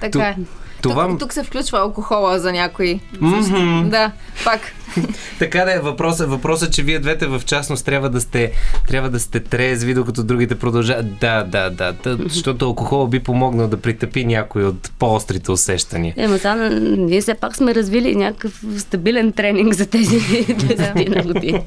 Така 0.00 0.18
е. 0.20 0.36
това- 0.82 1.08
Тук, 1.08 1.18
тук 1.18 1.32
се 1.32 1.42
включва 1.42 1.78
алкохола 1.78 2.38
за 2.38 2.52
някои. 2.52 3.00
Мгм. 3.20 3.88
Да, 3.88 4.10
пак. 4.44 4.60
Така 5.38 5.64
да 5.64 5.74
е, 5.74 5.78
въпросът, 5.78 6.30
въпросът, 6.30 6.72
че 6.72 6.82
вие 6.82 6.98
двете 6.98 7.26
в 7.26 7.42
частност 7.46 7.84
трябва 7.84 8.10
да 8.10 8.20
сте, 8.20 8.52
трябва 8.88 9.10
да 9.10 9.20
сте 9.20 9.40
трезви, 9.40 9.94
докато 9.94 10.22
другите 10.22 10.54
продължават. 10.54 11.18
Да, 11.20 11.42
да, 11.42 11.70
да, 11.70 11.92
да, 11.92 12.18
защото 12.28 12.64
алкохол 12.64 13.06
би 13.06 13.18
помогнал 13.18 13.68
да 13.68 13.76
притъпи 13.76 14.24
някой 14.24 14.64
от 14.64 14.90
по-острите 14.98 15.52
усещания. 15.52 16.14
Ема 16.16 16.38
сега, 16.38 16.54
ние 16.80 17.20
все 17.20 17.34
пак 17.34 17.56
сме 17.56 17.74
развили 17.74 18.14
някакъв 18.14 18.64
стабилен 18.78 19.32
тренинг 19.32 19.74
за 19.74 19.86
тези 19.86 20.18
10 20.20 21.16
на 21.16 21.22
години. 21.32 21.60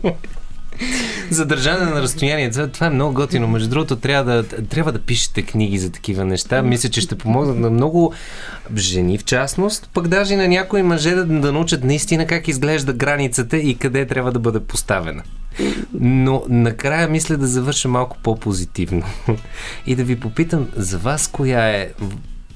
Задържане 1.29 1.85
на 1.85 2.01
разстояние, 2.01 2.51
това, 2.51 2.87
е 2.87 2.89
много 2.89 3.13
готино. 3.13 3.47
Между 3.47 3.69
другото, 3.69 3.95
трябва 3.95 4.33
да, 4.33 4.43
трябва 4.43 4.91
да 4.91 4.99
пишете 4.99 5.41
книги 5.41 5.77
за 5.77 5.91
такива 5.91 6.25
неща. 6.25 6.61
Мисля, 6.61 6.89
че 6.89 7.01
ще 7.01 7.17
помогнат 7.17 7.57
на 7.57 7.69
много 7.69 8.13
жени 8.75 9.17
в 9.17 9.25
частност, 9.25 9.89
пък 9.93 10.07
даже 10.07 10.33
и 10.33 10.37
на 10.37 10.47
някои 10.47 10.83
мъже 10.83 11.15
да, 11.15 11.25
да 11.25 11.51
научат 11.51 11.83
наистина 11.83 12.27
как 12.27 12.47
изглежда 12.47 12.93
границата 12.93 13.57
и 13.57 13.75
къде 13.75 14.05
трябва 14.05 14.31
да 14.31 14.39
бъде 14.39 14.59
поставена. 14.59 15.23
Но 15.93 16.43
накрая 16.49 17.07
мисля 17.07 17.37
да 17.37 17.47
завърша 17.47 17.87
малко 17.87 18.17
по-позитивно 18.23 19.03
и 19.85 19.95
да 19.95 20.03
ви 20.03 20.19
попитам 20.19 20.67
за 20.75 20.97
вас 20.97 21.27
коя 21.27 21.69
е 21.69 21.89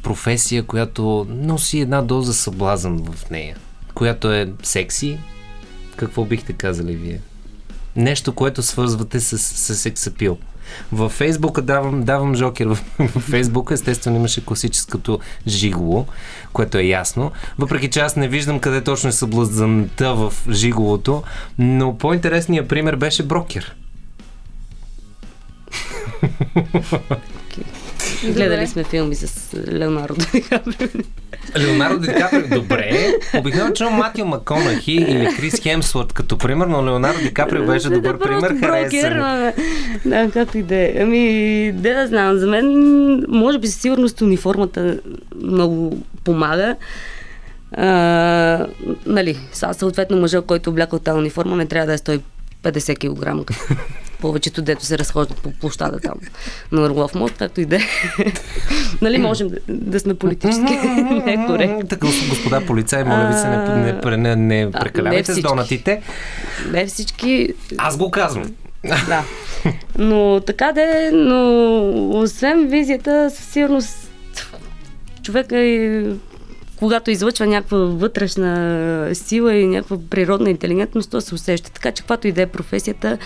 професия, 0.04 0.63
която 0.63 1.28
носи 1.30 1.80
една 1.80 2.01
доза 2.01 2.34
съблазън 2.34 3.04
в 3.12 3.30
нея, 3.30 3.58
която 3.94 4.34
е 4.34 4.54
секси. 4.63 5.20
Какво 5.96 6.25
бихте 6.25 6.54
казали 6.54 6.96
вие? 6.96 7.20
Нещо, 7.96 8.34
което 8.34 8.64
свързвате 8.64 9.20
с, 9.20 9.38
с 9.38 9.76
сексапил. 9.76 10.38
Във 10.92 11.12
Фейсбука 11.12 11.62
давам, 11.62 12.04
давам 12.04 12.36
жокер. 12.36 12.66
В, 12.66 12.80
в 13.00 13.20
Фейсбука 13.20 13.74
естествено 13.74 14.18
имаше 14.18 14.46
класическото 14.46 15.20
жиголо, 15.48 16.06
което 16.54 16.78
е 16.78 16.84
ясно. 16.84 17.32
Въпреки 17.60 17.90
че 17.90 18.00
аз 18.00 18.16
не 18.16 18.28
виждам 18.28 18.60
къде 18.60 18.84
точно 18.84 19.10
е 19.10 19.12
съблазънта 19.12 20.14
в 20.14 20.34
жиголото, 20.50 21.24
но 21.58 21.98
по-интересният 21.98 22.68
пример 22.68 22.96
беше 22.96 23.24
брокер. 23.24 23.76
Гледали 28.25 28.68
сме 28.68 28.84
филми 28.84 29.16
с 29.16 29.50
Леонардо 29.70 30.25
Ди 30.34 30.42
Каприо. 30.42 30.88
Леонардо 31.58 32.00
Ди 32.00 32.08
Каприо, 32.10 32.48
добре. 32.51 33.08
Обикновено 33.36 33.74
чувам 33.74 33.94
Матио 33.94 34.25
Маконахи 34.25 34.92
или 34.92 35.36
Крис 35.38 35.60
Хемсворт 35.62 36.13
като 36.13 36.38
пример, 36.38 36.66
но 36.68 36.86
Леонардо 36.86 37.20
Ди 37.20 37.34
Каприо 37.34 37.66
беше 37.66 37.90
добър 37.90 38.13
Да, 38.13 38.20
пример. 38.20 38.54
брокер, 38.54 39.12
ама- 39.12 39.54
Да, 40.06 40.30
както 40.32 40.58
и 40.58 40.63
да 40.63 40.75
е. 40.78 40.94
Ами, 40.98 41.24
да, 41.72 41.94
да 41.94 42.08
знам, 42.08 42.38
за 42.38 42.48
мен, 42.48 42.66
може 43.30 43.60
би 43.60 43.68
със 43.68 43.82
сигурност 43.82 44.22
униформата 44.22 45.00
много 45.36 45.94
помага. 46.24 46.75
А, 47.74 48.68
нали, 49.06 49.40
сега 49.54 49.74
съответно 49.74 50.18
мъжа, 50.18 50.42
който 50.42 50.70
облякал 50.70 51.00
тази 51.00 51.18
униформа, 51.18 51.56
не 51.56 51.66
трябва 51.66 51.88
да 51.88 51.94
е 51.94 51.98
150 52.63 52.98
кг, 53.46 53.51
повечето 54.22 54.62
дето 54.62 54.86
се 54.86 54.98
разхождат 54.98 55.38
по 55.38 55.51
площада 55.51 56.00
там 56.00 56.13
на 56.72 56.82
Орлов 56.82 57.16
мост, 57.16 57.36
както 57.38 57.62
и 57.62 57.66
да 57.66 57.75
е. 57.75 57.80
нали, 59.01 59.18
можем 59.18 59.50
да, 59.50 59.58
да 59.68 60.00
сме 60.00 60.13
политически 60.13 60.74
некоректни. 61.25 61.88
Така, 61.88 62.08
господа 62.30 62.62
полицаи, 62.68 63.04
моля 63.04 63.28
ви 63.28 63.34
се, 63.34 63.48
не, 63.48 64.18
не, 64.18 64.36
не, 64.36 64.36
не 64.36 64.72
прекалявайте 64.72 65.34
с 65.34 65.42
донатите. 65.42 66.01
Не 66.72 66.86
всички 66.86 67.54
Аз 67.78 67.98
го 67.98 68.12
казвам. 68.12 68.51
Да. 68.84 69.24
Но 69.98 70.42
така 70.46 70.72
да 70.72 70.82
е, 70.82 71.12
но 71.12 72.20
освен 72.20 72.68
визията, 72.68 73.30
със 73.30 73.46
сигурност 73.46 74.12
човека 75.24 75.58
е, 75.58 76.04
когато 76.82 77.12
излъчва 77.12 77.46
някаква 77.46 77.78
вътрешна 77.78 79.10
сила 79.13 79.56
и 79.56 79.68
някаква 79.68 79.98
природна 80.10 80.50
интелигентност, 80.50 81.12
то 81.12 81.22
се 81.22 81.36
усеща. 81.36 81.72
Така 81.72 81.92
че, 81.92 82.01
каквато 82.01 82.28
и 82.28 82.32
да 82.32 82.42
е 82.42 82.48
професията, 82.48 83.18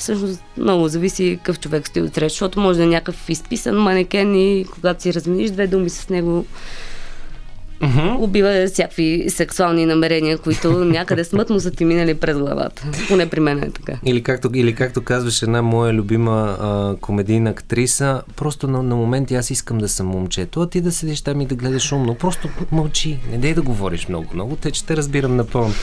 всъщност 0.00 0.42
много 0.56 0.88
зависи 0.88 1.38
какъв 1.38 1.60
човек 1.60 1.88
стои 1.88 2.02
отсреща, 2.02 2.34
защото 2.34 2.60
може 2.60 2.78
да 2.78 2.84
е 2.84 2.88
някакъв 2.88 3.28
изписан 3.28 3.76
манекен 3.76 4.34
и 4.34 4.66
когато 4.72 5.02
си 5.02 5.14
размениш 5.14 5.50
две 5.50 5.66
думи 5.66 5.90
с 5.90 6.08
него, 6.08 6.46
убива 8.18 8.66
всякакви 8.66 9.24
сексуални 9.28 9.86
намерения, 9.86 10.38
които 10.38 10.84
някъде 10.84 11.24
смътно 11.24 11.60
са 11.60 11.70
ти 11.70 11.84
минали 11.84 12.14
през 12.14 12.38
главата. 12.38 12.86
Поне 13.08 13.30
при 13.30 13.40
мен 13.40 13.62
е 13.62 13.70
така. 13.70 13.92
Или 14.04 14.22
както, 14.22 14.50
или 14.54 14.74
както 14.74 15.02
казваше 15.02 15.44
една 15.44 15.62
моя 15.62 15.92
любима 15.92 16.56
а, 16.60 16.96
комедийна 17.00 17.50
актриса, 17.50 18.22
просто 18.36 18.68
на, 18.68 18.82
на 18.82 18.96
моменти 18.96 19.34
аз 19.34 19.50
искам 19.50 19.78
да 19.78 19.88
съм 19.88 20.06
момчето, 20.06 20.60
а 20.60 20.68
ти 20.68 20.80
да 20.80 20.92
седиш 20.92 21.20
там 21.20 21.40
и 21.40 21.46
да 21.46 21.54
гледаш 21.54 21.92
умно. 21.92 22.14
Просто 22.14 22.48
мълчи, 22.72 23.18
не 23.30 23.38
дей 23.38 23.54
да 23.54 23.62
говориш 23.62 24.08
много. 24.08 24.26
Много 24.34 24.56
те, 24.56 24.70
че 24.70 24.84
те 24.84 24.96
разбирам 24.96 25.36
напълно. 25.36 25.74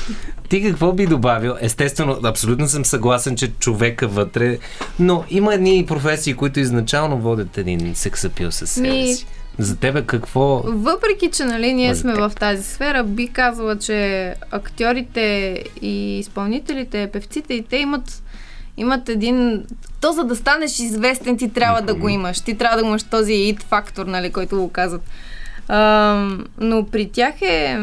Ти 0.49 0.63
какво 0.63 0.93
би 0.93 1.05
добавил? 1.05 1.53
Естествено, 1.61 2.19
абсолютно 2.23 2.67
съм 2.67 2.85
съгласен, 2.85 3.35
че 3.35 3.51
човека 3.51 4.07
вътре, 4.07 4.57
но 4.99 5.23
има 5.29 5.53
едни 5.53 5.85
професии, 5.87 6.33
които 6.33 6.59
изначално 6.59 7.17
водят 7.17 7.57
един 7.57 7.95
сексапил 7.95 8.51
със 8.51 8.69
себе 8.69 9.07
си. 9.07 9.25
За 9.59 9.75
тебе 9.75 10.01
какво 10.01 10.61
Въпреки, 10.65 11.31
че 11.31 11.45
нали, 11.45 11.73
ние 11.73 11.87
Може 11.87 11.99
сме 11.99 12.13
те. 12.13 12.19
в 12.21 12.31
тази 12.39 12.63
сфера, 12.63 13.03
би 13.03 13.27
казала, 13.27 13.77
че 13.77 14.33
актьорите 14.51 15.63
и 15.81 16.19
изпълнителите, 16.19 17.09
певците 17.13 17.53
и 17.53 17.63
те 17.63 17.77
имат, 17.77 18.23
имат 18.77 19.09
един... 19.09 19.65
То 20.01 20.11
за 20.11 20.23
да 20.23 20.35
станеш 20.35 20.79
известен, 20.79 21.37
ти 21.37 21.49
трябва 21.49 21.81
да 21.81 21.95
го 21.95 22.09
имаш. 22.09 22.41
Ти 22.41 22.57
трябва 22.57 22.77
да 22.81 22.87
имаш 22.87 23.03
този 23.03 23.33
ит 23.33 23.63
фактор, 23.63 24.05
нали, 24.05 24.31
който 24.31 24.57
го 24.57 24.69
казват. 24.69 25.01
Ам, 25.67 26.45
но 26.57 26.85
при 26.85 27.09
тях 27.09 27.41
е... 27.41 27.79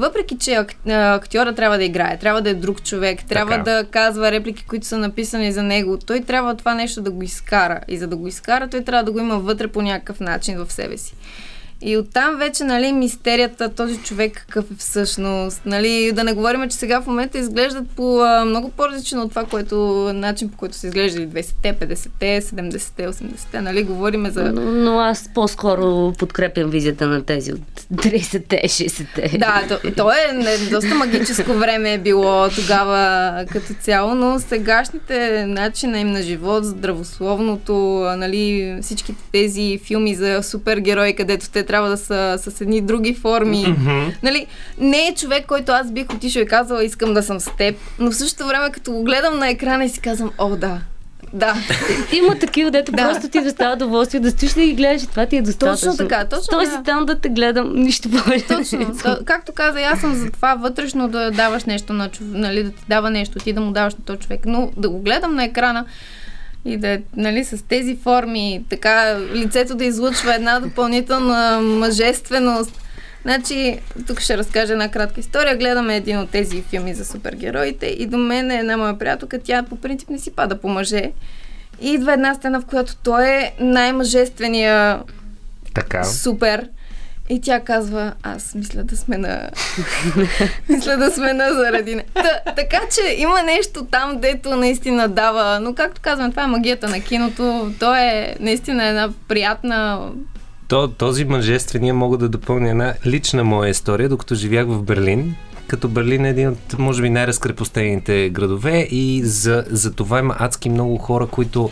Въпреки, 0.00 0.38
че 0.38 0.64
актьора 0.88 1.54
трябва 1.54 1.78
да 1.78 1.84
играе, 1.84 2.18
трябва 2.18 2.42
да 2.42 2.50
е 2.50 2.54
друг 2.54 2.82
човек, 2.82 3.24
трябва 3.28 3.52
Така. 3.52 3.70
да 3.70 3.84
казва 3.84 4.30
реплики, 4.30 4.64
които 4.64 4.86
са 4.86 4.98
написани 4.98 5.52
за 5.52 5.62
него, 5.62 5.98
той 5.98 6.20
трябва 6.20 6.56
това 6.56 6.74
нещо 6.74 7.02
да 7.02 7.10
го 7.10 7.22
изкара. 7.22 7.80
И 7.88 7.98
за 7.98 8.06
да 8.06 8.16
го 8.16 8.28
изкара, 8.28 8.68
той 8.68 8.84
трябва 8.84 9.04
да 9.04 9.12
го 9.12 9.18
има 9.18 9.38
вътре 9.38 9.68
по 9.68 9.82
някакъв 9.82 10.20
начин 10.20 10.64
в 10.64 10.72
себе 10.72 10.96
си. 10.96 11.14
И 11.82 11.96
оттам 11.96 12.36
вече, 12.36 12.64
нали, 12.64 12.92
мистерията, 12.92 13.68
този 13.68 13.96
човек 13.96 14.32
какъв 14.32 14.70
е 14.70 14.74
всъщност, 14.78 15.62
нали, 15.66 16.12
да 16.12 16.24
не 16.24 16.32
говорим, 16.32 16.68
че 16.68 16.76
сега 16.76 17.00
в 17.00 17.06
момента 17.06 17.38
изглеждат 17.38 17.90
по 17.96 18.20
а, 18.20 18.44
много 18.44 18.70
по-различно 18.70 19.22
от 19.22 19.30
това, 19.30 19.44
което, 19.44 19.76
начин 20.14 20.48
по 20.48 20.56
който 20.56 20.76
са 20.76 20.86
изглеждали 20.86 21.28
20-те, 21.28 21.74
50-те, 21.74 22.40
70-те, 22.40 23.08
80-те, 23.08 23.60
нали, 23.60 23.82
говориме 23.82 24.30
за... 24.30 24.52
Но, 24.52 24.60
но 24.60 24.98
аз 24.98 25.30
по-скоро 25.34 26.12
подкрепям 26.18 26.70
визията 26.70 27.06
на 27.06 27.24
тези 27.24 27.52
от 27.52 27.80
30-те, 27.94 28.62
60-те. 28.64 29.38
Да, 29.38 29.62
то, 29.68 29.92
то 29.96 30.10
е 30.10 30.32
не, 30.32 30.58
доста 30.70 30.94
магическо 30.94 31.52
време 31.52 31.92
е 31.92 31.98
било 31.98 32.48
тогава 32.48 33.44
като 33.52 33.74
цяло, 33.80 34.14
но 34.14 34.38
сегашните 34.38 35.46
начина 35.46 36.00
им 36.00 36.10
на 36.10 36.22
живот, 36.22 36.64
здравословното, 36.64 37.72
нали, 38.16 38.78
всичките 38.82 39.22
тези 39.32 39.80
филми 39.84 40.14
за 40.14 40.42
супергерои, 40.42 41.14
където 41.14 41.50
те 41.50 41.62
трябва 41.70 41.88
да 41.88 41.96
са 41.96 42.38
с 42.38 42.60
едни 42.60 42.80
други 42.80 43.14
форми. 43.14 43.66
Mm-hmm. 43.66 44.14
Нали, 44.22 44.46
не 44.78 45.06
е 45.06 45.14
човек, 45.14 45.46
който 45.46 45.72
аз 45.72 45.92
бих 45.92 46.10
отишъл 46.14 46.40
и 46.40 46.46
казала, 46.46 46.84
искам 46.84 47.14
да 47.14 47.22
съм 47.22 47.40
с 47.40 47.50
теб, 47.58 47.76
но 47.98 48.10
в 48.10 48.16
същото 48.16 48.46
време, 48.48 48.70
като 48.70 48.92
го 48.92 49.02
гледам 49.02 49.38
на 49.38 49.48
екрана 49.48 49.84
и 49.84 49.88
си 49.88 50.00
казвам, 50.00 50.30
о, 50.38 50.56
да, 50.56 50.80
да. 51.32 51.54
Има 52.12 52.38
такива, 52.38 52.70
дето 52.70 52.92
да. 52.92 53.08
просто 53.08 53.28
ти 53.28 53.40
доставя 53.40 53.74
удоволствие 53.74 54.20
да 54.20 54.30
стоиш 54.30 54.52
да 54.52 54.60
ги 54.60 54.74
гледаш 54.74 55.02
и 55.02 55.06
това 55.06 55.26
ти 55.26 55.36
е 55.36 55.42
достатъчно. 55.42 55.92
Точно 55.92 56.08
така, 56.08 56.24
точно 56.24 56.50
Той 56.50 56.66
си 56.66 56.76
там 56.84 57.06
да 57.06 57.18
те 57.18 57.28
гледам, 57.28 57.72
нищо 57.74 58.10
повече. 58.10 58.46
Точно. 58.46 58.98
То, 59.02 59.18
както 59.24 59.52
каза, 59.52 59.80
аз 59.80 60.00
съм 60.00 60.14
за 60.14 60.30
това 60.30 60.54
вътрешно 60.54 61.08
да 61.08 61.30
даваш 61.30 61.64
нещо 61.64 61.92
на 61.92 62.08
човек, 62.08 62.32
нали, 62.34 62.62
да 62.62 62.70
ти 62.70 62.84
дава 62.88 63.10
нещо, 63.10 63.38
ти 63.38 63.52
да 63.52 63.60
му 63.60 63.72
даваш 63.72 63.94
на 63.94 64.04
този 64.04 64.18
човек, 64.18 64.40
но 64.46 64.70
да 64.76 64.88
го 64.88 65.00
гледам 65.00 65.34
на 65.34 65.44
екрана 65.44 65.84
и 66.64 66.76
да 66.76 66.88
е 66.88 67.00
нали, 67.16 67.44
с 67.44 67.64
тези 67.68 67.96
форми, 67.96 68.64
така 68.70 69.20
лицето 69.34 69.74
да 69.74 69.84
излъчва 69.84 70.34
една 70.34 70.60
допълнителна 70.60 71.60
мъжественост. 71.60 72.80
Значи, 73.22 73.78
тук 74.06 74.20
ще 74.20 74.38
разкажа 74.38 74.72
една 74.72 74.90
кратка 74.90 75.20
история. 75.20 75.56
Гледаме 75.56 75.96
един 75.96 76.18
от 76.18 76.30
тези 76.30 76.62
филми 76.62 76.94
за 76.94 77.04
супергероите 77.04 77.86
и 77.86 78.06
до 78.06 78.18
мен 78.18 78.50
е 78.50 78.58
една 78.58 78.76
моя 78.76 78.98
приятелка, 78.98 79.38
тя 79.38 79.62
по 79.62 79.76
принцип 79.76 80.10
не 80.10 80.18
си 80.18 80.30
пада 80.30 80.60
по 80.60 80.68
мъже. 80.68 81.12
И 81.80 81.92
идва 81.92 82.12
една 82.12 82.34
сцена, 82.34 82.60
в 82.60 82.66
която 82.66 82.96
той 82.96 83.28
е 83.28 83.52
най-мъжествения 83.60 85.02
така. 85.74 86.04
супер. 86.04 86.68
И 87.30 87.40
тя 87.40 87.60
казва, 87.60 88.12
аз 88.22 88.54
мисля 88.54 88.82
да 88.82 88.96
сме 88.96 89.18
на... 89.18 89.50
мисля 90.68 90.96
да 90.96 91.10
сме 91.10 91.32
на 91.32 91.54
заради... 91.54 92.00
Та, 92.14 92.52
така 92.56 92.80
че 92.94 93.14
има 93.16 93.42
нещо 93.42 93.86
там, 93.90 94.20
дето 94.20 94.56
наистина 94.56 95.08
дава... 95.08 95.60
Но 95.60 95.74
както 95.74 96.00
казвам, 96.00 96.30
това 96.30 96.44
е 96.44 96.46
магията 96.46 96.88
на 96.88 97.00
киното. 97.00 97.72
То 97.80 97.94
е 97.94 98.36
наистина 98.40 98.86
една 98.86 99.08
приятна 99.28 100.08
то, 100.68 100.88
този 100.88 101.24
мъжествения 101.24 101.94
мога 101.94 102.16
да 102.18 102.28
допълня 102.28 102.70
една 102.70 102.94
лична 103.06 103.44
моя 103.44 103.70
история, 103.70 104.08
докато 104.08 104.34
живях 104.34 104.66
в 104.66 104.82
Берлин. 104.82 105.34
Като 105.66 105.88
Берлин 105.88 106.24
е 106.24 106.28
един 106.28 106.48
от, 106.48 106.78
може 106.78 107.02
би, 107.02 107.10
най-разкрепостените 107.10 108.28
градове 108.28 108.88
и 108.90 109.22
за, 109.24 109.64
за 109.70 109.92
това 109.92 110.18
има 110.18 110.36
адски 110.38 110.68
много 110.68 110.98
хора, 110.98 111.26
които 111.26 111.70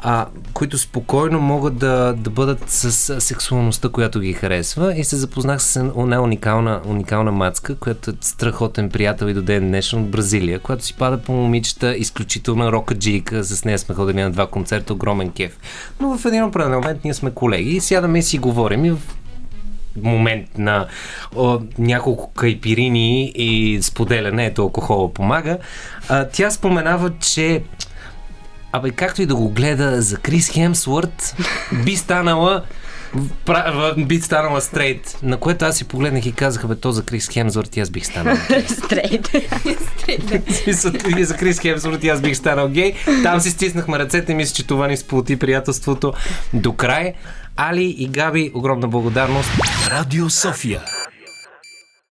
а, 0.00 0.26
които 0.52 0.78
спокойно 0.78 1.40
могат 1.40 1.76
да, 1.76 2.14
да 2.16 2.30
бъдат 2.30 2.70
с 2.70 3.20
сексуалността, 3.20 3.88
която 3.88 4.20
ги 4.20 4.32
харесва. 4.32 4.94
И 4.96 5.04
се 5.04 5.16
запознах 5.16 5.62
с 5.62 5.76
една 5.76 6.20
уникална, 6.20 6.80
уникална 6.86 7.32
мацка, 7.32 7.74
която 7.74 8.10
е 8.10 8.14
страхотен 8.20 8.90
приятел 8.90 9.26
и 9.26 9.34
до 9.34 9.42
ден 9.42 9.68
днешен 9.68 10.00
от 10.00 10.10
Бразилия, 10.10 10.58
която 10.58 10.84
си 10.84 10.94
пада 10.94 11.18
по 11.18 11.32
момичета, 11.32 11.96
изключителна 11.96 12.72
рокаджийка, 12.72 13.44
с 13.44 13.64
нея 13.64 13.78
сме 13.78 13.94
ходили 13.94 14.22
на 14.22 14.30
два 14.30 14.46
концерта, 14.46 14.92
огромен 14.92 15.30
кеф. 15.30 15.58
Но 16.00 16.18
в 16.18 16.24
един 16.24 16.44
определен 16.44 16.74
момент 16.74 17.04
ние 17.04 17.14
сме 17.14 17.30
колеги 17.30 17.70
и 17.70 17.80
сядаме 17.80 18.18
и 18.18 18.22
си 18.22 18.38
говорим 18.38 18.84
и 18.84 18.90
в 18.90 18.98
момент 20.02 20.58
на 20.58 20.86
о, 21.36 21.58
няколко 21.78 22.30
кайпирини 22.32 23.32
и 23.34 23.82
споделяне, 23.82 24.46
ето 24.46 24.62
алкохола 24.62 25.14
помага, 25.14 25.58
а, 26.08 26.24
тя 26.24 26.50
споменава, 26.50 27.10
че 27.20 27.62
Абе, 28.78 28.90
както 28.90 29.22
и 29.22 29.26
да 29.26 29.34
го 29.34 29.50
гледа 29.50 30.02
за 30.02 30.16
Крис 30.16 30.50
Хемсворт, 30.50 31.36
би 31.84 31.96
станала 31.96 32.62
би 33.96 34.20
станала 34.20 34.60
стрейт, 34.60 35.18
на 35.22 35.36
което 35.36 35.64
аз 35.64 35.76
си 35.76 35.84
погледнах 35.84 36.26
и 36.26 36.32
казах, 36.32 36.66
бе, 36.66 36.74
то 36.74 36.92
за 36.92 37.02
Крис 37.02 37.28
Хемсворт 37.28 37.76
и 37.76 37.80
аз 37.80 37.90
бих 37.90 38.06
станал 38.06 38.36
Стрейт. 38.66 39.30
И 41.18 41.24
за 41.24 41.36
Крис 41.36 41.60
Хемсворт 41.60 42.04
и 42.04 42.08
аз 42.08 42.20
бих 42.20 42.36
станал 42.36 42.68
гей. 42.68 42.94
Там 43.22 43.40
си 43.40 43.50
стиснахме 43.50 43.98
ръцете, 43.98 44.34
мисля, 44.34 44.54
че 44.54 44.66
това 44.66 44.86
ни 44.86 44.96
сплоти 44.96 45.36
приятелството 45.38 46.12
до 46.54 46.72
край. 46.72 47.14
Али 47.56 47.84
и 47.98 48.08
Габи, 48.08 48.50
огромна 48.54 48.88
благодарност. 48.88 49.50
Радио 49.90 50.30
София. 50.30 50.80